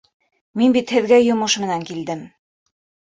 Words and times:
Мин 0.61 0.71
бит 0.77 0.93
һеҙгә 0.95 1.19
йомош 1.25 1.57
менән 1.65 1.85
килдем. 1.91 2.25